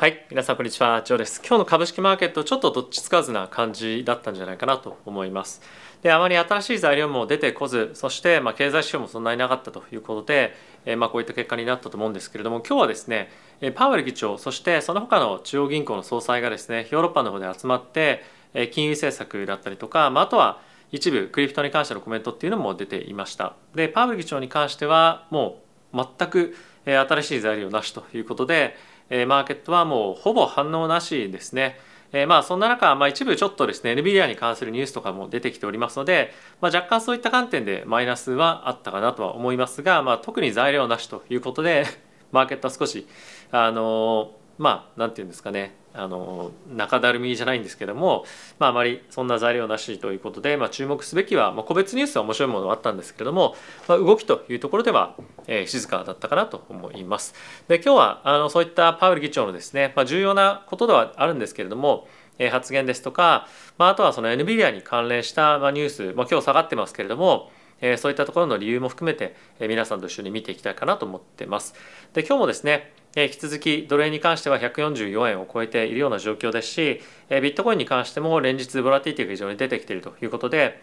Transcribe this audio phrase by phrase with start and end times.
[0.00, 1.02] はい皆さんこんにちは。
[1.02, 1.42] ジョーです。
[1.46, 5.60] 今日の株式マーケットちょっとどっちつかずな感じだったんじゃないかなと思います。
[6.00, 10.54] であまり新しい材料も出てこずそしてまあ経済指標もそんなになかったということで、
[10.86, 13.30] えー、まあこういった結果になったと思うんですけれども今日はですね
[13.74, 18.24] パウエル議長そしてその他の中央銀行の総裁がですねヨーロッパの方で集まって
[18.72, 20.62] 金融政策だったりとか、まあ、あとは
[20.92, 23.54] 一部クリプトに関してのコメントっていうのも出ていました。
[23.74, 25.58] でパウエル議長に関してはも
[25.92, 26.56] う全く
[26.86, 28.74] 新しい材料なしということで
[29.10, 31.78] えマーケットはもうほぼ反応なしですね。
[32.12, 41.86] えまあそんな中、まあ、一部ちょっとですね NVIDIA に関するニュースとかも出てきておりますので、まあ、若干そういった観点でマイナスはあったかなとは思いますが、まあ、特に材料なしということで
[42.32, 43.06] マーケットは少し
[43.52, 48.24] あのまあ何て言うんですかねあの中だるみじゃないんですけども、
[48.58, 53.56] まあ、あまりそんな材料なしということで、まあ、注目すべきは、まあ、個別ニュースは面白いものはあったんですけれども、
[53.88, 55.16] まあ、動きというところでは、
[55.46, 57.34] えー、静かだったかなと思います。
[57.68, 71.74] で今日はあのそういったパウエル議長のですね、まあ、重要なことではあるんですけれども、えー、発言ですとか、まあ、あとはその NVIDIA に関連した、まあ、ニュース、まあ、今日下がってますけれどもえそういったところの理由も含めて、え皆さんと一緒に見ていきたいかなと思ってます。
[72.12, 80.80] で今日もですね引き続きドル円に関しては144円を超えているような状況ですしビットコインに関しても連日ボラティティが非常に出てきているということで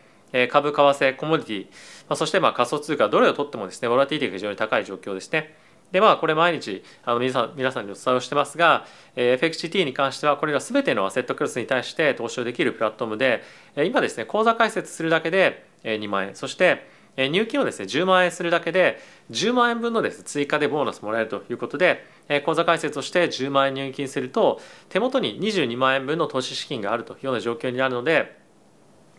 [0.49, 5.55] 株為替コモディティそしてまあ仮想通貨どれを取ってもですねボラティティが非常に高い状況ですね。
[5.91, 13.41] でまあこれ毎日あの皆さん皆さんにお伝えをしてますが FXGT に関してはこれら全てのアセットクラスに対して投資をできるプラットフォームで
[13.85, 18.99] 今ですね口座開設するだけで2万円そして入金をですね10万円するだけで
[19.31, 22.05] 10万円分のです追加でボーナスもらえるということで
[22.45, 28.37] 口座開設をして10万円入金すると手元に22万円分の投資資金があるというような状況になるので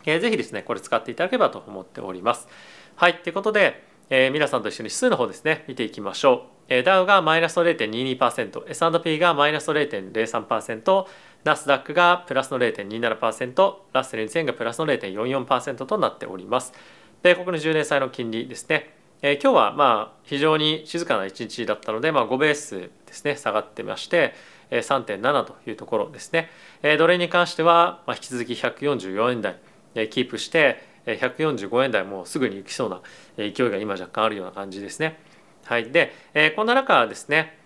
[0.05, 2.47] ぜひですねこれ使っていただければと思っております。
[2.95, 6.59] はいということで、えー、皆さんと一緒に指数の方ですね見ていきましょう。
[6.69, 11.05] えー、ダウがマイナスの 0.22%S&P がマイナスの0.03%
[11.43, 16.73] ナスダックがプラスの0.27%ラッセル2000がプラスの0.44%となっております。
[17.21, 24.33] 米国の10年債の金利ですね、えー、今日はまあ非常に静かな一日だったので、まあ、5ベースですね下がってまして
[24.71, 26.49] 3.7というところですね。
[26.97, 29.57] ドル円に関しては引き続き144円台
[30.09, 33.01] キープして145円台もうすぐに行きそうな
[33.37, 35.19] 勢いが今若干あるような感じですね。
[35.65, 37.57] はい、でえこんな中ですね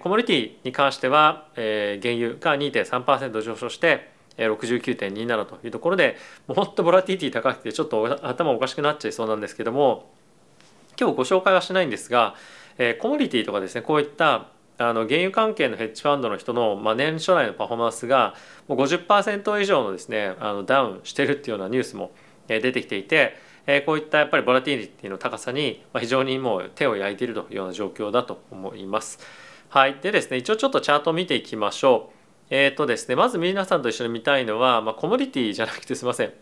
[0.00, 10.10] コモディティに関しては原油が2.3%上昇して69.27というところでもうほんとボラティティ高くてちょっと頭おかしくなっちゃいそうなんですけども
[10.98, 12.34] 今日ご紹介はしないんですが
[13.00, 14.48] コモディティとかですねこういった
[14.78, 18.34] あの原油関係のヘッジファンドの人の、まあ、年初来のパフォーマンスが
[18.66, 22.12] もう50%以上のですねあのダウンしてるっていうようなニュースも
[22.48, 23.36] 出てきていて
[23.84, 29.18] こういったやっぱりボラティティの高さに非常にもう手を焼いているというような状況だと思います。
[29.68, 32.19] はい、でですね一応ちょっとチャートを見ていきましょう。
[32.50, 36.32] えっ、ー、とですねまず皆さんと一緒に見たいのは、まあ、コモディティじゃなくてすいません、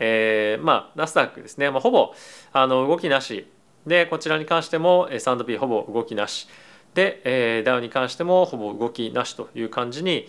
[0.00, 2.12] えー、まあナスダックですね、まあ、ほぼ
[2.52, 3.46] あの動きなし。
[3.86, 6.48] でこちらに関しても S&P ほぼ動きなし。
[6.94, 10.28] で、えー、ダウンに関してもほぼ動きなしという感じに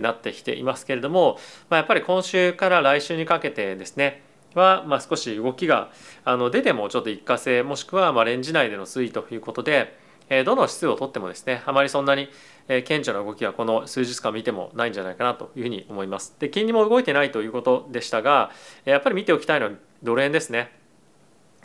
[0.00, 1.38] なってきていますけれども、
[1.70, 4.22] まあ、やっぱり今週から来週にかけてですね
[4.54, 5.90] は、まあ、少し動きが
[6.24, 9.96] あの出てもちょっと一過性もしくはまレンジ内での推移ということで、
[10.44, 12.28] どの指数を取ってもですねあまりそんなに
[12.68, 16.36] 顕著な動きはこの数日間見てもないんじゃないかなというふうに思います。
[16.38, 18.50] で金利も動いてないということでしたが
[18.84, 19.72] やっぱり見ておきたいのは
[20.02, 20.78] ドル円ですね。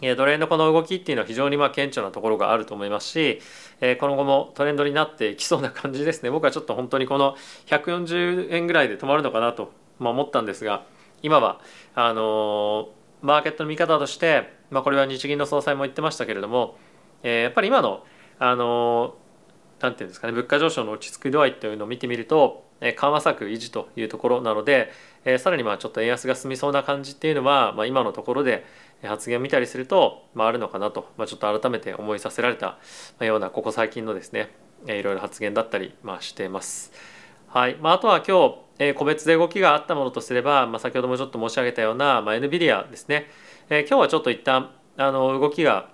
[0.02, 3.40] ドル円のこの動きっていうのは非常にまあ顕著なところがあると思いますし
[4.00, 7.38] この後もトレンドになってきそうな感じですね僕はちょっと本当にこの
[7.68, 10.84] 140円ぐらいで止まるのかなと思ったんですが
[11.22, 11.62] 今は
[11.96, 12.90] あの
[13.22, 16.75] マーケットの見方として、まあ、これは日銀の総裁も言ってましたけれども
[17.22, 18.03] やっぱり今の
[18.39, 19.16] あの
[19.79, 24.91] 何て言うんですかね物価上昇の落ち着く度合いというのを見てみると緩和策維持というところなので
[25.39, 28.66] さらにまあちょっと円安が進みそうな感じっていうのは、まあ、今のところで
[29.03, 32.77] 発言を見たりすると、まあ、あるのかなと、まあ、ちょっと改めて思いさせられた
[33.22, 34.49] ようなここ最近のですね
[34.85, 36.91] いろいろ発言だったり、まあ、しています。
[37.47, 43.29] はいまあ、あとは今日個別で動きがあったものとすれば、まあ、先ほどもちょっと申し上げたような、まあ、NVIDIA ですね、
[43.69, 45.90] え今日はちょっと一旦あの動きが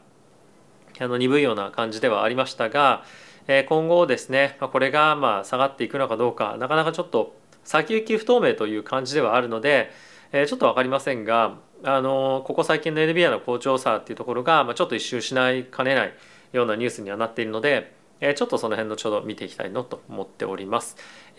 [0.99, 3.03] あの鈍いような感じではありましたが、
[3.47, 9.91] え今後ですねこれがまあ下がっていくのかどうかなかなかちょっと先行き不透明という感じではあるので
[10.31, 16.13] えちょっと分かりませんがあのここ最近の NVIDIA の好調さっていうところがまちょっと一周しないかねない
[16.51, 20.97] ようなニュースにはなっているのでちょっとその辺のちょうど見ていきたいのと思っております。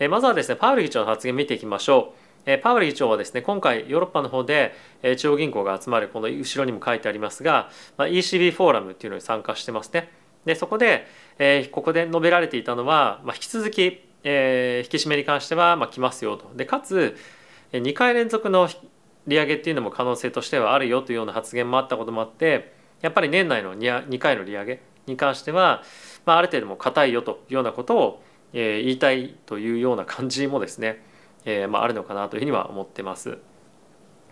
[0.09, 2.30] まずはですねパウル議長の発言見ていきましょう。
[2.63, 4.73] パウエル議長はですね今回ヨーロッパの方で
[5.17, 10.09] 中央銀行が集まるこの後ろにも書いてありますが ECB フォーラムっていうのに参加してますね。
[10.45, 11.05] でそこで、
[11.37, 17.17] え、ここで述べられていたのは、まあ、引き続きえ、引き締めに関してはまあ来ますよとでかつ
[17.73, 18.69] 2回連続の
[19.27, 25.83] 利上げっていうのも可能性としてはあるよというような発言もあったこともあってやっぱり年内の 2, 回の利上げに関しては、
[26.25, 28.23] まあ、ある程度も硬いよというようなことを、
[28.53, 31.03] え、言いたいというような感じもですね、
[31.45, 33.37] えーまあ、あるのかなというふうには思ってます。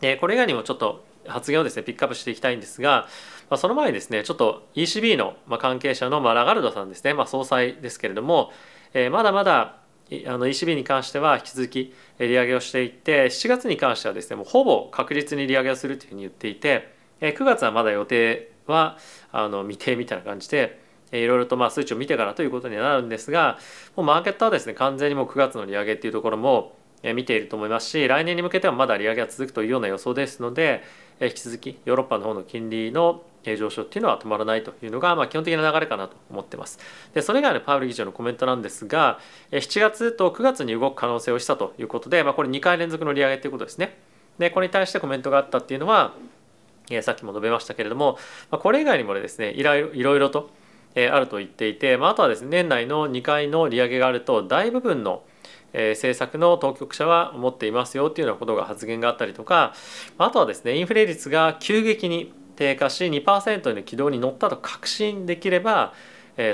[0.02, 3.08] えー、これ以外にもちょっと発言をですねピックアップしていきたいんですが、
[3.50, 8.52] まあ、その前にですねちょっと ECB の関係者のまあラガルドさんですね、まあ、総裁ですけれども、
[8.94, 9.80] えー、まだまだ
[10.26, 18.98] あの ECB に関しては引き続き利上げをしていって7月に関してはですねもうほぼ確実に利上げをするというふうに言っていて9月はまだ予定は
[19.32, 23.60] あの未定みたいな感じでいろいろとまあ数値を見てからということにはなるんですが
[23.96, 30.84] もうマーケットはですね完全にもう9月の利上げっていうところも見ていると思いますし来年に向けてはまだ利上げが続くというような予想ですので
[31.22, 36.78] 引き続きヨーロッパの方の金利の上昇っていうのは止まらないというのが、まあ、基本的な流れかなと思ってます。
[37.14, 39.20] でそれ以外のパウエル議長のコメントなんですが
[39.52, 43.98] 7月と9月に動く可能性をしたということで、まあ、これ2回連続の利上げということですね。
[44.38, 46.14] でこれに対してコメントがあったっていうのは
[47.02, 48.18] さっきも述べましたけれども、
[48.50, 50.50] これ以外にもですねいろいろと
[50.96, 55.24] あると言っていて、まあ、あとはですね年内の2回の利上げがあると大部分の
[55.74, 59.74] 政策の当局者は思っていますよっていうようなことが発言があったりとか
[60.18, 65.94] あとはですねインフレ率が急激に低下し2%の軌道に乗ったと確信できれば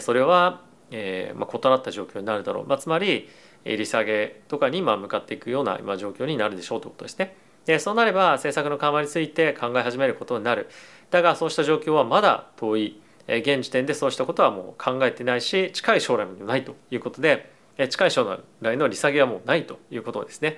[0.01, 3.29] それはえーまあ異なった状況になるだろう、まあ、つまり
[3.63, 7.35] 利下げとかにまあ向かっていくような状況になるでしょうということですね。
[7.65, 10.69] でそうなれば政策の緩和について考え始めることになる。
[11.09, 13.01] だがそうした状況はまだ遠い。
[13.27, 17.54] 現時点でそうしたことはもう考えてないし近い将来もないということで
[17.89, 20.57] 近い将来の利下げはもうないということをですね、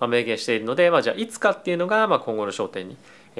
[0.00, 2.96] まあ、明言しているので、まあ、じゃあいつかっていうのがまあ今後の焦点に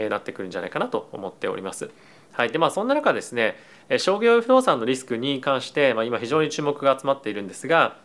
[0.09, 1.91] なってくるんじゃないかなと思っております。
[2.33, 3.57] はいでまあ、そんな中ですね
[3.99, 7.97] 商業不動産のリスクに関して、まあ、今非常に注目が集まっているんですが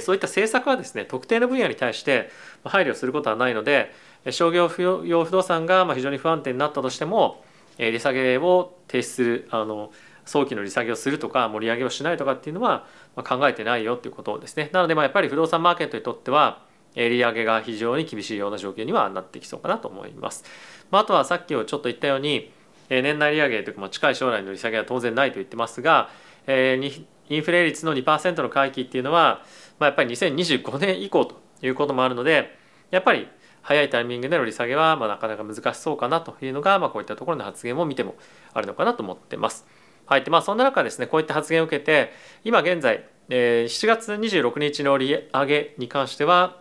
[0.00, 2.30] そういった政策はですね特定の分野に対して
[2.64, 3.92] 配慮することはないので
[4.30, 4.70] 商業
[5.04, 7.44] 用不動産が非常に不安定になったとしても
[7.78, 9.92] 利下げを停止するあの
[10.28, 12.86] 早期の利下げをするとか盛り上げをしないとかっていうのは
[13.16, 16.62] 考えてないよっていうことですねなのでまあやっぱり不動産マーケットにとっては
[16.94, 20.44] 利上げが非常に厳しいような状況にはなってきそうかなと思います。
[20.90, 22.50] まあ、あとはさっきをちょっと言ったように
[22.88, 26.08] 年内利上げというか近い将来の利下げは当然ないと言ってますが
[26.48, 29.42] インフレ率の2%の回帰っていうのは、
[29.78, 32.56] まあ、やっぱり2025年以降ということもあるので
[32.90, 33.28] やっぱり
[33.60, 38.14] 早いタイミングでの利下げはまあなかなか難しそうかなというのが、まあ、こういったところの発言を見ても
[38.54, 39.66] あるのかなと思ってます。
[40.08, 42.12] はい、でまあそんな中ですねこういった発言を受けて
[42.42, 46.56] 今現在、えー、7月26日の利上げに関しては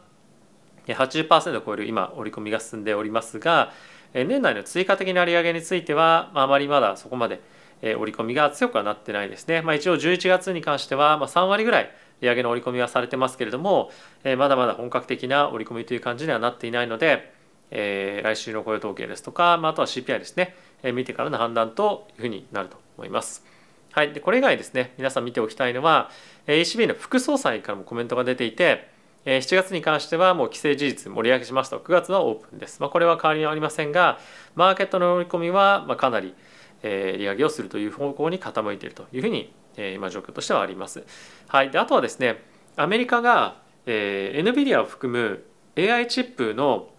[0.85, 3.71] 80%を超える今織り込みが進んでおりますが
[4.13, 7.39] 年内の追加的な利上げについてはあまりまだそこまで
[7.81, 13.91] 織り込みが強くはなってないですね、まあ、一応11月に関しては3割ぐらい利上げの織り込みはされてますけれども
[14.37, 17.36] まだまだ本格的な織り込みという感じにはなっていないので
[17.71, 23.45] えー、来週の雇用統計ですとか、まあ、あとは CPI ですね、えー、見てからの判断というふうになると思います。
[23.91, 24.93] はい、でこれ以外ですね。
[24.97, 26.11] 皆さん見ておきたいのは
[26.45, 28.89] ECB の副総裁からもコメントが出ていて
[29.25, 31.79] 7月に関してはもう既成事実盛り上げしますと。
[31.79, 34.19] 9月はオープンです、まあ、これは変わりはありませんが
[34.55, 36.35] マーケットの織り込みはまかなり
[36.83, 36.89] 利
[37.27, 39.51] 上げをするという方向に傾いているというふうに
[39.95, 41.03] 今状況としてはあります。
[41.47, 42.43] はい、であとはですね
[42.75, 43.55] アメリカが
[43.85, 45.43] NVIDIA を含む
[45.75, 46.89] AI チップの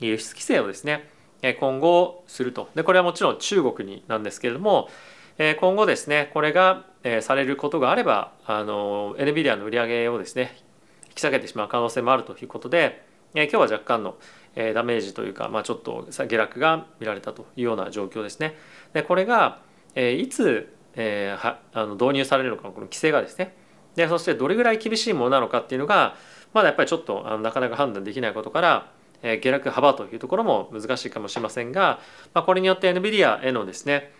[0.00, 1.08] 輸出規制をですね
[1.60, 4.88] 今後するとでこれはもちろん中国になんですけれども
[5.60, 6.86] 今後ですねこれが
[7.20, 10.56] されることがあればあの NVIDIA の売り上げをですね
[11.08, 14.16] 引き下げてしまう可能性もあるということで今日は若干の
[14.54, 18.54] ダメージというか、まあ、ちょっと下落が見られたというような状況ですね。
[18.92, 19.58] でこれが
[19.96, 23.54] いつはあの導入されるのかこの規制がですね
[23.96, 26.14] でそしてどれぐらい厳しいものなのかっていうのが
[26.52, 28.90] まだやっぱりちょっとあのなかなか判断できないことから
[29.22, 32.00] 下落幅というところも難しいかもしれませんが、
[32.34, 34.12] まあ、これによって NVIDIA へのですね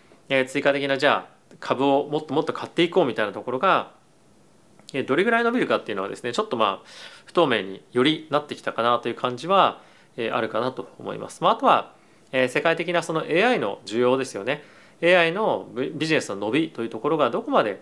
[0.47, 3.91] 追加的なじゃあ株をもっともっと買っていこうみたいなところが
[5.07, 6.87] どれぐらい伸びるかっていうのはですねちょっとまあ
[7.25, 9.81] 不透明によりなってきたかなという感じは
[10.17, 11.43] あるかなと思います。
[11.43, 11.93] まあ、あとは
[12.31, 14.63] 世界的なその AI の需要ですよね
[15.03, 17.81] AI のビジネスの伸びというところがどこまで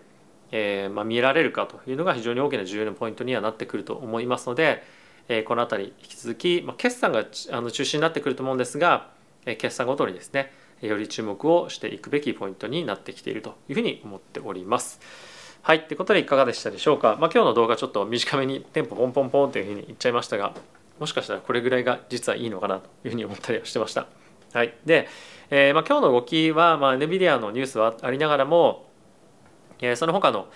[0.51, 4.83] えまあ見られるかというのが非常に大きな重要なポイントにはなってくると思いますので
[5.29, 9.09] えこの辺り引き続き、ま、決算があの中心になってくると思うんですが、
[9.45, 10.51] え決算ごとにですね
[10.81, 14.99] より注目をしていくべきポイントになってきているというふうに思っております。
[15.61, 15.87] はい。
[15.87, 17.17] ということでいかがでしたでしょうか。
[17.21, 20.53] まあ、今日の動画ちょっと短めにテンポポンポンポンというふうに言っちゃいましたが、
[20.99, 24.07] もしかしたらこれぐらいが実はいいのかなというふうに思ったりはしてました。
[24.51, 24.73] はい。
[24.85, 25.07] で、
[25.49, 28.89] えー、まあ、今日の動きは、まあ、NVIDIA のニュースはありながらも、
[29.79, 30.47] えー、その他の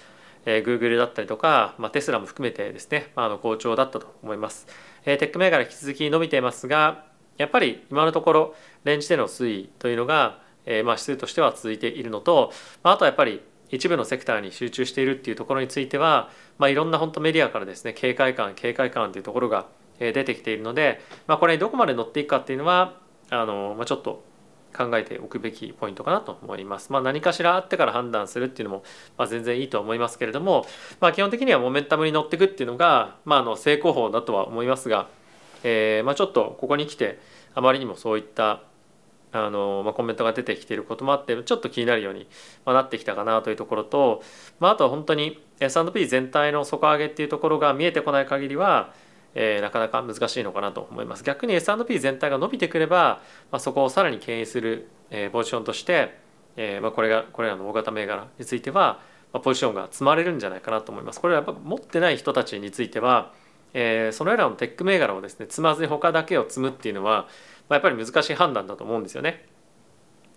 [0.47, 4.65] え、Google だったりとか、まあ、テスラも含めてですね、まあ、あの好調だったと思います、
[5.05, 7.05] えー、テック銘柄引き続き伸びていますが
[7.37, 19.67] やっぱり今のところレンジでの推移というのが、えー、まあ指数としては続いているのと、まあ、あとはやっぱり一部のセクターに集中しているっていうところについては、まあ、いろんな本当メディアからですね警戒感警戒感というところが
[19.99, 22.95] 出てきているので、まあ、これにどこまで乗っていくかっていうのは
[23.29, 24.23] あの、まあ、ちょっと
[24.77, 26.91] 考えておくべきポイントかなと思います。
[26.91, 28.83] まあ、何かしらあってから判断するっていうのも、
[29.17, 30.65] まあ、全然いいとは思いますけれども、
[30.99, 35.07] まあ、基本的にはモメンタムに乗っていくっていうのが、まあ、あの成功法だとは思いますが、
[35.63, 37.19] えーまあ、ちょっとここに来て
[37.55, 38.61] あまりにもそういった
[39.31, 42.27] あの、まあ、コメントが出てきていることもあってちょっと気になるように
[42.65, 44.21] なってきたかなというところと、
[44.59, 48.93] まあ、あとは本当に S&P 全体の底上げっていうところが見えてこない限りは
[49.39, 51.23] えー、なかなか難しいのかなと思います。
[51.23, 56.17] 逆に S&P 全体が伸びてくれば、まあ、そこをさらに牽引する、えー、ポジションとして、
[56.55, 58.99] えーまあ、これがこれらの大型銘柄については、
[59.31, 61.21] まあ、ポジションが積まれるんじゃないかなと思います。
[61.21, 63.31] これはやっぱ持ってない人たちについては、
[63.75, 67.27] え、そのらのテック銘柄をですね積まずに他だけを積むっていうのは、
[67.69, 69.45] ま、やっぱり難しい判断だと思うんですよね。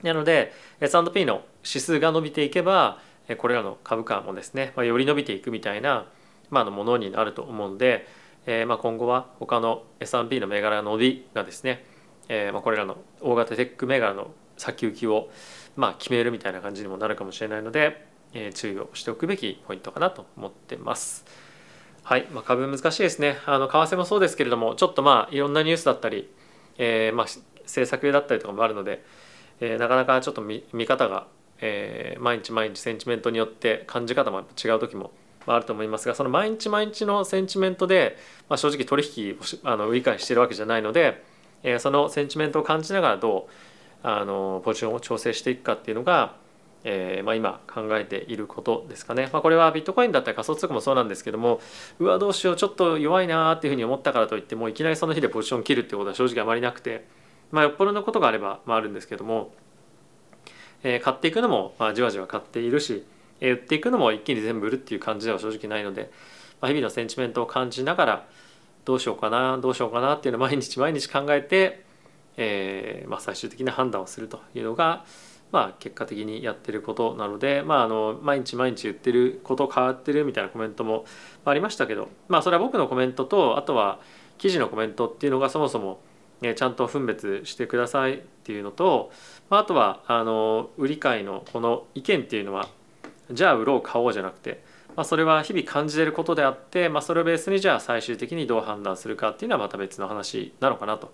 [0.03, 2.99] なので S&P の指数が伸びていけば
[3.39, 6.07] これらの株価もですね、ま、より伸びていくみたいな、
[6.51, 8.07] まあ、のものになると思うんで、
[8.47, 11.85] えー、まあ今後は他の S&P の銘柄の伸びがですね、
[12.29, 15.31] えー、まあこれらの大型テック銘柄の先行きを
[15.77, 21.25] まあ決めるみたいな感じにもなるかもしれないので、えー、注意をしておくべきポイントかなと思ってます。
[22.03, 23.39] はい、まあ、株難しいですね。
[23.47, 26.31] あの為替もそうですけれども、ちょっとまあいろんなニュースだったり、
[26.79, 27.27] えー、まあ
[27.63, 29.05] 政策だったりとかもあるので、
[29.61, 31.29] えー、なかなかちょっと見見方が、
[31.61, 35.13] えー、毎日毎日センチメントによって感じ方も違う時も
[35.55, 38.17] あると思いますがその毎日毎日のセンチメントで、
[38.49, 41.23] まあ、正直取引をあの売り買いしてるわけじゃないので、
[41.63, 46.37] えー、そのセンチメントを感じながらどうあのポジションを調整していくかっていうのが、
[46.85, 51.61] えーまあ、今考えていることですかね、まあ、これはビットコインだったり仮想通貨もそうなんですけども
[51.99, 57.07] うわどうしようちょっと弱いなっていうふうに思ったからといってもういきなりその日でポジション切るっていうことは正直あまりなくて、
[57.51, 59.53] まあ、よっぽどのことがあれば、まあ、あるんですけども、
[60.83, 63.05] えー、買っていくのも、まあ、じわじわ買っているし
[63.41, 66.11] 売っていくのも一気に全部売るっていう感じでは正直ないので、
[66.61, 68.27] まあ、日々のセンチメントを感じながら
[68.85, 71.85] どうしようかなどうしようかなっていうのを毎日毎日考えて、
[72.37, 75.05] えーまあ、最終的な判断をするというのが、
[75.53, 81.05] まあ、結果的にやってることなので、まあ、あの毎日毎日言ってること変わってるみたいなコメントも
[81.45, 84.01] ありましたけど、まあ、それは僕のコメントとあとは
[84.39, 86.01] 記事のコメントっていうのがそもそも
[86.41, 89.13] ちゃんと分別してくださいっていうのと
[89.51, 92.69] あとはあの売り買いのこの意見っていうのは
[93.33, 94.63] じゃあ売ろう買おうじゃなくて、
[94.97, 101.13] まあ、それは日々感じてることであって、まあ、それをベースにじゃあ最終的にどう判断するかっていうのはまた別の話なのかなと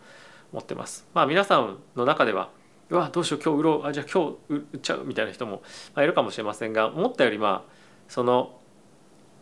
[0.53, 1.07] 思ってます。
[1.15, 2.51] まあ、皆さんの中では
[2.89, 5.63] うわどうしよう今日売ろうあじゃあ今日売っちゃうみたいな人も
[5.97, 7.73] いるかもしれませんが思ったよりまあ
[8.09, 8.61] その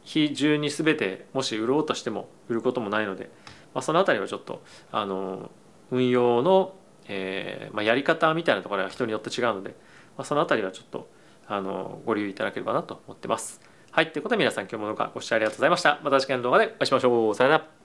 [0.05, 3.31] 日中に全てもし売ろうとしても売ることもないので、
[3.75, 4.63] まあ、その辺りはちょっと
[4.93, 5.51] あの
[5.91, 6.75] 運用の、
[7.07, 9.71] えーまあ、やり方みたいなところは人によって違うので、
[10.17, 11.09] まあ、その辺りはちょっと
[11.49, 13.61] あのご留意いただければなと思ってます。
[13.91, 16.01] はい、ということで皆さん今日もご視聴ありがとうございました。
[16.03, 17.35] また次回の動画でお会いしましょう。
[17.35, 17.84] さよなら。